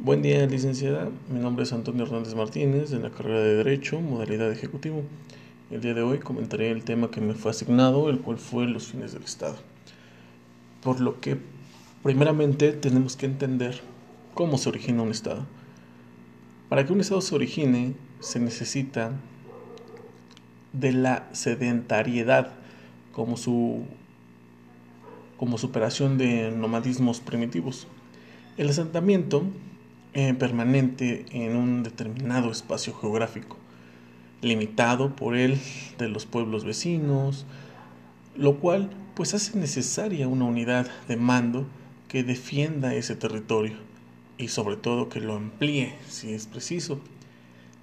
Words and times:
Buen 0.00 0.22
día, 0.22 0.46
licenciada. 0.46 1.10
Mi 1.28 1.40
nombre 1.40 1.64
es 1.64 1.72
Antonio 1.72 2.04
Hernández 2.04 2.32
Martínez, 2.36 2.90
de 2.90 3.00
la 3.00 3.10
carrera 3.10 3.40
de 3.40 3.56
Derecho, 3.56 4.00
modalidad 4.00 4.52
ejecutivo. 4.52 5.02
El 5.72 5.80
día 5.80 5.92
de 5.92 6.02
hoy 6.02 6.20
comentaré 6.20 6.70
el 6.70 6.84
tema 6.84 7.10
que 7.10 7.20
me 7.20 7.34
fue 7.34 7.50
asignado, 7.50 8.08
el 8.08 8.20
cual 8.20 8.38
fue 8.38 8.68
los 8.68 8.86
fines 8.86 9.12
del 9.12 9.24
Estado. 9.24 9.56
Por 10.84 11.00
lo 11.00 11.20
que, 11.20 11.38
primeramente, 12.04 12.70
tenemos 12.74 13.16
que 13.16 13.26
entender 13.26 13.80
cómo 14.34 14.56
se 14.56 14.68
origina 14.68 15.02
un 15.02 15.10
Estado. 15.10 15.44
Para 16.68 16.86
que 16.86 16.92
un 16.92 17.00
Estado 17.00 17.20
se 17.20 17.34
origine, 17.34 17.94
se 18.20 18.38
necesita 18.38 19.10
de 20.74 20.92
la 20.92 21.28
sedentariedad 21.32 22.52
como 23.10 23.36
su 23.36 23.82
como 25.38 25.58
superación 25.58 26.18
de 26.18 26.52
nomadismos 26.52 27.18
primitivos. 27.18 27.88
El 28.58 28.68
asentamiento 28.68 29.42
eh, 30.14 30.34
permanente 30.34 31.26
en 31.30 31.56
un 31.56 31.82
determinado 31.82 32.50
espacio 32.50 32.94
geográfico, 32.94 33.56
limitado 34.40 35.14
por 35.14 35.36
él 35.36 35.58
de 35.98 36.08
los 36.08 36.24
pueblos 36.24 36.64
vecinos, 36.64 37.44
lo 38.36 38.58
cual 38.58 38.90
pues 39.14 39.34
hace 39.34 39.58
necesaria 39.58 40.28
una 40.28 40.44
unidad 40.44 40.88
de 41.08 41.16
mando 41.16 41.66
que 42.08 42.22
defienda 42.22 42.94
ese 42.94 43.16
territorio 43.16 43.76
y 44.38 44.48
sobre 44.48 44.76
todo 44.76 45.08
que 45.08 45.20
lo 45.20 45.34
amplíe 45.34 45.94
si 46.08 46.32
es 46.32 46.46
preciso. 46.46 47.00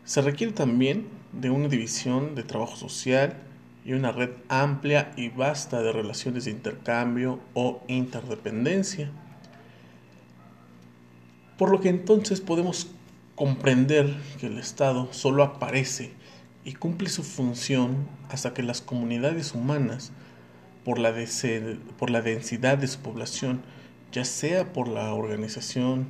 Se 0.03 0.21
requiere 0.21 0.53
también 0.53 1.07
de 1.31 1.49
una 1.49 1.67
división 1.67 2.35
de 2.35 2.43
trabajo 2.43 2.76
social 2.76 3.37
y 3.85 3.93
una 3.93 4.12
red 4.12 4.31
amplia 4.49 5.12
y 5.15 5.29
vasta 5.29 5.81
de 5.81 5.91
relaciones 5.91 6.45
de 6.45 6.51
intercambio 6.51 7.39
o 7.53 7.84
interdependencia 7.87 9.12
por 11.57 11.71
lo 11.71 11.79
que 11.79 11.89
entonces 11.89 12.41
podemos 12.41 12.87
comprender 13.35 14.13
que 14.39 14.47
el 14.47 14.57
Estado 14.57 15.11
solo 15.11 15.43
aparece 15.43 16.12
y 16.63 16.73
cumple 16.73 17.09
su 17.09 17.23
función 17.23 18.07
hasta 18.29 18.53
que 18.53 18.63
las 18.63 18.81
comunidades 18.81 19.53
humanas, 19.53 20.12
por 20.84 20.99
la, 20.99 21.12
densidad 21.12 22.77
de 22.77 22.87
su 22.87 22.99
población, 22.99 23.62
ya 24.12 24.25
sea 24.25 24.73
por 24.73 24.87
la 24.87 25.13
organización 25.13 26.07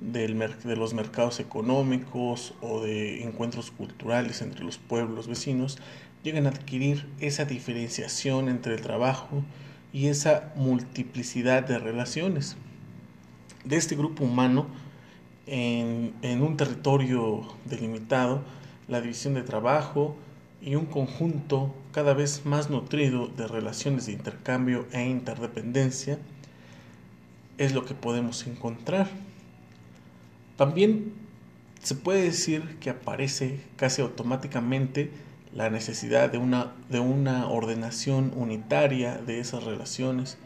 de 0.00 0.28
los 0.76 0.94
mercados 0.94 1.40
económicos 1.40 2.54
o 2.60 2.82
de 2.82 3.22
encuentros 3.22 3.70
culturales 3.70 4.42
entre 4.42 4.64
los 4.64 4.78
pueblos 4.78 5.26
vecinos, 5.26 5.78
llegan 6.22 6.46
a 6.46 6.50
adquirir 6.50 7.06
esa 7.20 7.44
diferenciación 7.44 8.48
entre 8.48 8.74
el 8.74 8.82
trabajo 8.82 9.42
y 9.92 10.08
esa 10.08 10.52
multiplicidad 10.56 11.66
de 11.66 11.78
relaciones 11.78 12.56
de 13.66 13.76
este 13.76 13.96
grupo 13.96 14.24
humano 14.24 14.66
en, 15.46 16.42
un 16.42 16.56
territorio 16.56 17.42
delimitado, 17.64 18.42
la 18.88 19.00
división 19.00 19.34
de 19.34 19.42
trabajo 19.42 20.16
y 20.62 20.74
un 20.76 20.86
conjunto 20.86 21.74
cada 21.92 22.14
vez 22.14 22.46
más 22.46 22.70
nutrido 22.70 23.28
de 23.28 23.46
relaciones 23.46 24.06
de 24.06 24.12
intercambio 24.12 24.86
e 24.92 25.04
interdependencia 25.04 26.18
es 27.58 27.74
lo 27.74 27.84
que 27.84 27.94
podemos 27.94 28.46
encontrar. 28.46 29.08
También 30.56 31.12
se 31.82 31.94
puede 31.94 32.22
decir 32.22 32.78
que 32.80 32.90
aparece 32.90 33.60
casi 33.76 34.02
automáticamente 34.02 35.10
la 35.52 35.70
necesidad 35.70 36.30
de 36.30 36.38
una, 36.38 36.72
de 36.90 37.00
una 37.00 37.48
ordenación 37.48 38.32
unitaria 38.36 39.16
de 39.16 39.40
esas 39.40 39.64
relaciones 39.64 40.38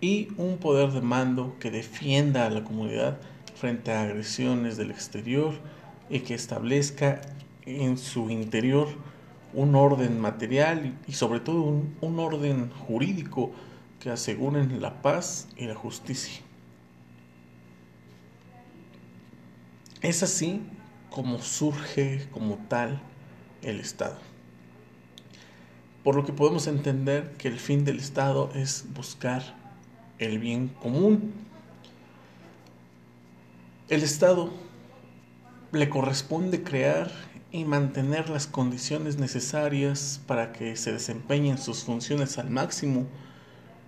y 0.00 0.28
un 0.36 0.58
poder 0.58 0.92
de 0.92 1.00
mando 1.00 1.56
que 1.58 1.70
defienda 1.70 2.46
a 2.46 2.50
la 2.50 2.64
comunidad 2.64 3.18
frente 3.54 3.92
a 3.92 4.02
agresiones 4.02 4.76
del 4.76 4.90
exterior 4.90 5.54
y 6.10 6.20
que 6.20 6.34
establezca 6.34 7.20
en 7.64 7.98
su 7.98 8.30
interior 8.30 8.88
un 9.52 9.74
orden 9.74 10.20
material 10.20 10.98
y 11.08 11.12
sobre 11.12 11.40
todo 11.40 11.62
un, 11.62 12.18
orden 12.18 12.70
jurídico 12.70 13.52
que 14.00 14.10
aseguren 14.10 14.80
la 14.82 15.00
paz 15.00 15.48
y 15.56 15.66
la 15.66 15.74
justicia. 15.74 16.42
Es 20.02 20.22
así 20.22 20.60
como 21.10 21.40
surge 21.40 22.28
como 22.30 22.58
tal 22.68 23.00
el 23.62 23.80
Estado. 23.80 24.18
Por 26.04 26.14
lo 26.14 26.24
que 26.24 26.32
podemos 26.32 26.66
entender 26.66 27.32
que 27.38 27.48
el 27.48 27.58
fin 27.58 27.84
del 27.84 27.98
Estado 27.98 28.50
es 28.54 28.84
buscar 28.94 29.65
el 30.18 30.38
bien 30.38 30.68
común. 30.68 31.32
El 33.88 34.02
Estado 34.02 34.50
le 35.72 35.88
corresponde 35.88 36.62
crear 36.62 37.10
y 37.52 37.64
mantener 37.64 38.28
las 38.28 38.46
condiciones 38.46 39.18
necesarias 39.18 40.20
para 40.26 40.52
que 40.52 40.76
se 40.76 40.92
desempeñen 40.92 41.58
sus 41.58 41.84
funciones 41.84 42.38
al 42.38 42.50
máximo, 42.50 43.06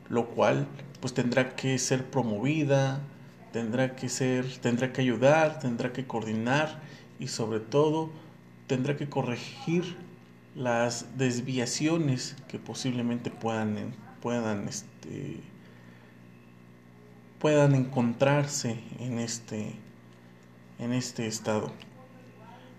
lo 0.09 0.29
cual 0.29 0.67
pues 1.01 1.15
tendrá 1.15 1.55
que 1.57 1.79
ser 1.79 2.05
promovida, 2.11 3.01
tendrá 3.53 3.97
que 3.97 4.09
ser, 4.09 4.47
tendrá 4.59 4.93
que 4.93 5.01
ayudar, 5.01 5.59
tendrá 5.59 5.93
que 5.93 6.07
coordinar 6.07 6.81
y 7.19 7.29
sobre 7.29 7.61
todo 7.61 8.11
tendrá 8.67 8.97
que 8.97 9.09
corregir 9.09 9.97
las 10.55 11.17
desviaciones 11.17 12.37
que 12.49 12.59
posiblemente 12.59 13.31
puedan, 13.31 13.95
puedan 14.21 14.69
este, 14.69 15.41
puedan 17.39 17.75
encontrarse 17.75 18.81
en 18.99 19.19
este, 19.19 19.73
en 20.79 20.93
este 20.93 21.27
estado. 21.27 21.73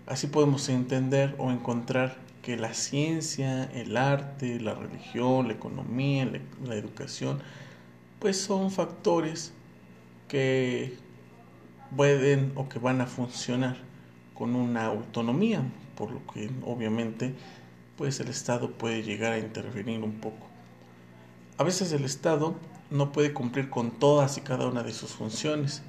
Así 0.06 0.26
podemos 0.26 0.68
entender 0.68 1.34
o 1.38 1.50
encontrar 1.50 2.16
que 2.42 2.56
la 2.56 2.74
ciencia, 2.74 3.64
el 3.64 3.96
arte, 3.96 4.60
la 4.60 4.74
religión, 4.74 5.48
la 5.48 5.54
economía, 5.54 6.30
la, 6.64 6.74
educación, 6.74 7.40
pues 8.18 8.40
son 8.40 8.70
factores 8.70 9.52
que 10.28 10.96
pueden 11.96 12.52
o 12.54 12.68
que 12.68 12.78
van 12.78 13.00
a 13.00 13.06
funcionar 13.06 13.76
con 14.34 14.54
una 14.56 14.86
autonomía, 14.86 15.62
por 15.96 16.10
lo 16.10 16.26
que 16.32 16.50
obviamente 16.64 17.34
pues 17.96 18.18
el 18.20 18.28
Estado 18.28 18.70
puede 18.70 19.02
llegar 19.02 19.32
a 19.32 19.38
intervenir 19.38 20.02
un 20.02 20.14
poco. 20.14 20.46
A 21.58 21.64
veces 21.64 21.92
el 21.92 22.04
Estado 22.04 22.54
no 22.90 23.12
puede 23.12 23.32
cumplir 23.32 23.70
con 23.70 23.90
todas 23.90 24.36
y 24.38 24.40
cada 24.40 24.66
una 24.66 24.82
de 24.82 24.92
sus 24.92 25.10
funciones. 25.10 25.82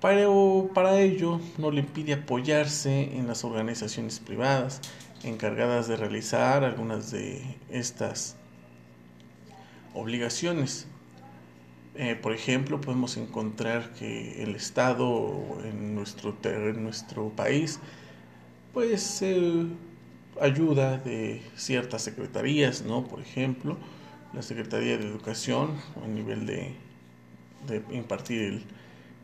Pero 0.00 0.70
para 0.74 1.00
ello 1.00 1.40
no 1.56 1.70
le 1.70 1.80
impide 1.80 2.12
apoyarse 2.12 3.16
en 3.16 3.26
las 3.26 3.44
organizaciones 3.44 4.20
privadas 4.20 4.80
encargadas 5.24 5.88
de 5.88 5.96
realizar 5.96 6.62
algunas 6.62 7.10
de 7.10 7.42
estas 7.70 8.36
obligaciones. 9.94 10.86
Eh, 11.96 12.14
por 12.14 12.32
ejemplo, 12.32 12.80
podemos 12.80 13.16
encontrar 13.16 13.92
que 13.94 14.42
el 14.44 14.54
Estado 14.54 15.58
en 15.64 15.96
nuestro, 15.96 16.36
en 16.44 16.84
nuestro 16.84 17.30
país 17.30 17.80
pues 18.72 19.24
ayuda 20.40 20.98
de 20.98 21.42
ciertas 21.56 22.02
secretarías, 22.02 22.82
¿no? 22.82 23.04
Por 23.08 23.20
ejemplo, 23.20 23.76
la 24.32 24.42
Secretaría 24.42 24.98
de 24.98 25.06
Educación 25.06 25.70
a 26.02 26.06
nivel 26.06 26.46
de, 26.46 26.74
impartir 27.90 28.62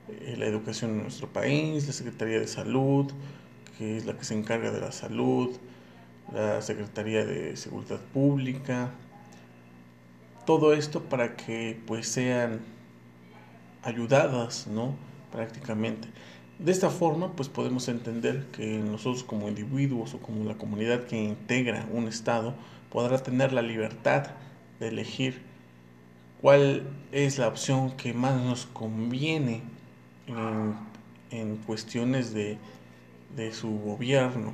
eh, 0.08 0.34
la 0.38 0.46
educación 0.46 0.92
en 0.92 1.02
nuestro 1.02 1.28
país, 1.28 1.86
la 1.86 1.92
Secretaría 1.92 2.40
de 2.40 2.46
Salud, 2.46 3.12
que 3.78 3.96
es 3.96 4.06
la 4.06 4.16
que 4.16 4.24
se 4.24 4.34
encarga 4.34 4.70
de 4.70 4.80
la 4.80 4.92
salud, 4.92 5.56
la 6.32 6.62
Secretaría 6.62 7.24
de 7.24 7.56
Seguridad 7.56 8.00
Pública, 8.12 8.90
todo 10.46 10.72
esto 10.74 11.02
para 11.04 11.36
que 11.36 11.80
pues 11.86 12.08
sean 12.08 12.60
ayudadas, 13.82 14.66
¿no? 14.66 14.94
Prácticamente. 15.32 16.08
De 16.58 16.70
esta 16.70 16.88
forma, 16.88 17.32
pues 17.32 17.48
podemos 17.48 17.88
entender 17.88 18.46
que 18.52 18.78
nosotros 18.78 19.24
como 19.24 19.48
individuos 19.48 20.14
o 20.14 20.18
como 20.18 20.44
la 20.44 20.54
comunidad 20.54 21.04
que 21.04 21.20
integra 21.20 21.86
un 21.92 22.06
Estado 22.06 22.54
podrá 22.90 23.18
tener 23.18 23.52
la 23.52 23.62
libertad 23.62 24.28
de 24.80 24.88
elegir 24.88 25.42
cuál 26.40 26.82
es 27.12 27.38
la 27.38 27.48
opción 27.48 27.92
que 27.92 28.12
más 28.12 28.40
nos 28.42 28.66
conviene 28.66 29.62
en, 31.30 31.56
cuestiones 31.66 32.34
de, 32.34 32.58
de 33.36 33.52
su 33.52 33.78
gobierno. 33.78 34.52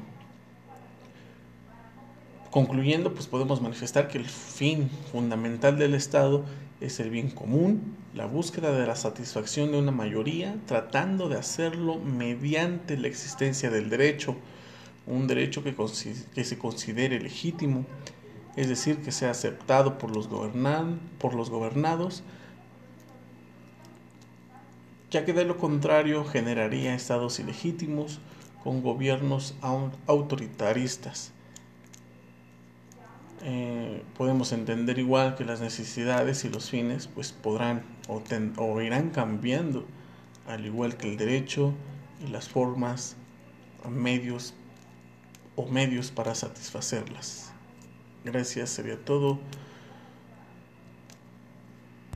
Concluyendo, 2.51 3.15
pues 3.15 3.27
podemos 3.27 3.61
manifestar 3.61 4.09
que 4.09 4.19
el 4.19 4.27
fin 4.27 4.91
fundamental 5.13 5.79
del 5.79 5.95
Estado 5.95 6.45
es 6.81 6.99
el 6.99 7.11
bien 7.11 7.31
común, 7.31 7.97
la 8.15 8.27
búsqueda 8.27 8.73
de 8.73 8.87
la 8.87 8.97
satisfacción 8.97 9.71
de 9.71 9.79
una 9.79 9.93
mayoría, 9.93 10.57
tratando 10.67 11.29
de 11.29 11.37
hacerlo 11.37 11.99
mediante 11.99 12.97
la 12.97 13.09
existencia 13.09 13.71
del 13.71 13.91
derecho, 13.91 14.35
un 15.07 15.27
derecho 15.27 15.63
que, 15.63 15.75
que 16.35 16.45
se 16.45 16.59
considere 16.59 17.21
legítimo, 17.21 17.85
es 18.57 18.69
decir, 18.69 19.03
que 19.03 19.13
sea 19.13 19.31
aceptado 19.31 19.99
por 19.99 20.15
los, 20.15 20.29
por 21.19 21.35
los 21.35 21.51
gobernados 21.51 22.23
ya 25.11 25.25
que 25.25 25.33
de 25.33 25.45
lo 25.45 25.59
contrario 25.59 26.25
generaría 26.25 26.95
estados 26.95 27.41
ilegítimos 27.41 28.21
con 28.63 28.83
gobiernos 28.83 29.57
autoritaristas. 30.07 31.33
Eh, 33.43 34.05
podemos 34.17 34.53
entender 34.53 34.99
igual 34.99 35.35
que 35.35 35.45
las 35.45 35.61
necesidades 35.61 36.45
y 36.45 36.51
los 36.51 36.71
fines 36.71 37.07
pues 37.07 37.33
podrán 37.33 37.83
o, 38.07 38.23
o 38.59 38.81
irán 38.83 39.11
cambiando 39.11 39.87
al 40.47 40.67
igual 40.67 40.97
que 40.97 41.09
el 41.09 41.17
derecho 41.17 41.73
y 42.25 42.29
las 42.29 42.49
formas 42.49 43.17
medios 43.89 44.55
o 45.57 45.67
medios 45.67 46.11
para 46.11 46.35
satisfacerlas. 46.35 47.53
Gracias, 48.25 48.71
sería 48.71 48.97
todo. 49.03 49.39